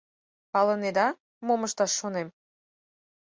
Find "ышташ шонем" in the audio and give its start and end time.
1.67-2.27